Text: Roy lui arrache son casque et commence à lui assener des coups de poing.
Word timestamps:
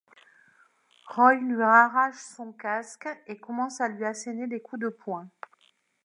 Roy 1.09 1.35
lui 1.41 1.61
arrache 1.61 2.15
son 2.15 2.53
casque 2.53 3.07
et 3.27 3.37
commence 3.37 3.81
à 3.81 3.87
lui 3.87 4.03
assener 4.03 4.47
des 4.47 4.59
coups 4.59 4.81
de 4.81 4.89
poing. 4.89 5.29